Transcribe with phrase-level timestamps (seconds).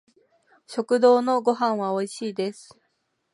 [0.65, 2.75] 食堂のご飯は美味しいです